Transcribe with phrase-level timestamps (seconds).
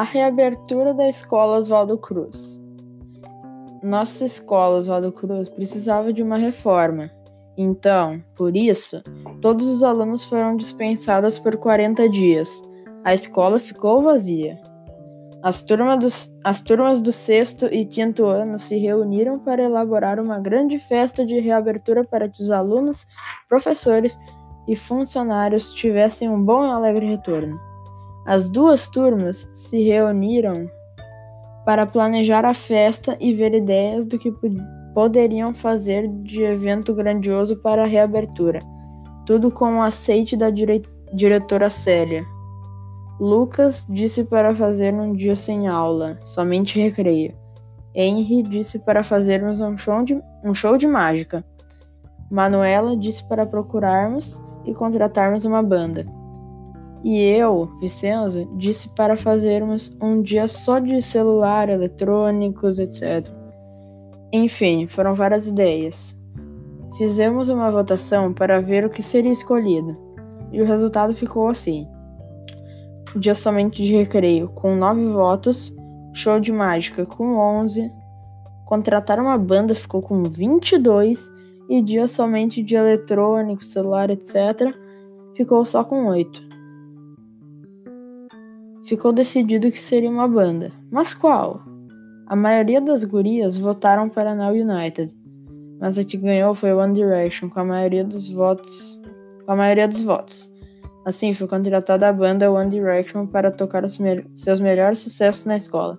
[0.00, 2.58] A reabertura da escola Oswaldo Cruz.
[3.82, 7.10] Nossa escola Oswaldo Cruz precisava de uma reforma.
[7.54, 9.02] Então, por isso,
[9.42, 12.64] todos os alunos foram dispensados por 40 dias.
[13.04, 14.58] A escola ficou vazia.
[15.42, 20.40] As, turma dos, as turmas do sexto e quinto ano se reuniram para elaborar uma
[20.40, 23.06] grande festa de reabertura para que os alunos,
[23.50, 24.18] professores
[24.66, 27.68] e funcionários tivessem um bom e alegre retorno.
[28.26, 30.70] As duas turmas se reuniram
[31.64, 34.32] para planejar a festa e ver ideias do que
[34.94, 38.60] poderiam fazer de evento grandioso para a reabertura,
[39.26, 42.24] tudo com o aceite da dire diretora Célia.
[43.20, 47.34] Lucas disse para fazer um dia sem aula, somente recreio.
[47.94, 51.44] Henry disse para fazermos um show de, um show de mágica.
[52.30, 56.06] Manuela disse para procurarmos e contratarmos uma banda.
[57.02, 63.26] E eu, Vicenzo, disse para fazermos um dia só de celular, eletrônicos, etc.
[64.32, 66.18] Enfim, foram várias ideias.
[66.98, 69.96] Fizemos uma votação para ver o que seria escolhido,
[70.52, 71.88] e o resultado ficou assim
[73.18, 75.74] dia somente de recreio, com 9 votos,
[76.12, 77.90] show de mágica com 11,
[78.64, 81.32] contratar uma banda ficou com 22
[81.68, 84.74] e dia somente de eletrônico, celular, etc.,
[85.34, 86.49] ficou só com 8.
[88.90, 90.72] Ficou decidido que seria uma banda.
[90.90, 91.62] Mas qual?
[92.26, 95.14] A maioria das gurias votaram para Now United,
[95.78, 99.00] mas a que ganhou foi One Direction, com a maioria dos votos.
[99.46, 100.52] A maioria dos votos.
[101.06, 105.96] Assim, foi contratada a banda One Direction para tocar me seus melhores sucessos na escola.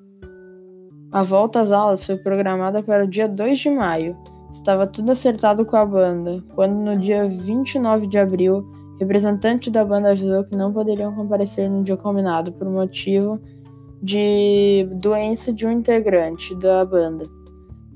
[1.13, 4.17] A volta às aulas foi programada para o dia 2 de maio.
[4.51, 8.69] Estava tudo acertado com a banda, quando no dia 29 de abril,
[9.01, 13.39] representante da banda avisou que não poderiam comparecer no dia combinado por motivo
[14.01, 17.25] de doença de um integrante da banda.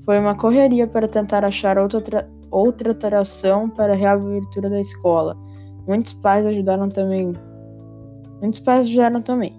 [0.04, 5.36] Foi uma correria para tentar achar outra, outra atração para a reabertura da escola
[5.86, 7.32] Muitos pais ajudaram também.
[8.42, 9.56] Muitos pais ajudaram também.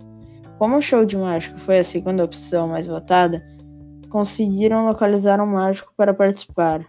[0.60, 3.42] Como o show de mágico foi a segunda opção mais votada,
[4.10, 6.86] conseguiram localizar um mágico para participar,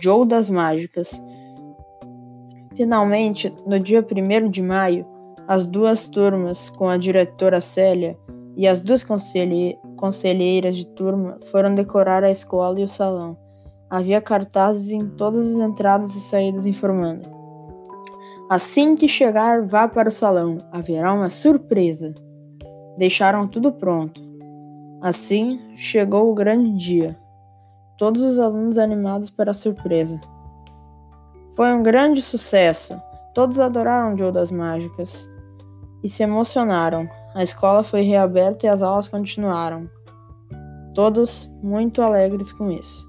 [0.00, 1.20] Joe das Mágicas.
[2.78, 5.04] Finalmente, no dia 1 de maio,
[5.48, 8.16] as duas turmas, com a diretora Célia
[8.56, 13.36] e as duas conselhe conselheiras de turma, foram decorar a escola e o salão.
[13.90, 17.28] Havia cartazes em todas as entradas e saídas informando.
[18.48, 22.14] Assim que chegar, vá para o salão, haverá uma surpresa.
[22.96, 24.22] Deixaram tudo pronto.
[25.02, 27.18] Assim chegou o grande dia.
[27.98, 30.20] Todos os alunos animados para a surpresa.
[31.58, 33.02] Foi um grande sucesso.
[33.34, 35.28] Todos adoraram Joe das Mágicas
[36.04, 37.10] e se emocionaram.
[37.34, 39.90] A escola foi reaberta e as aulas continuaram.
[40.94, 43.07] Todos muito alegres com isso.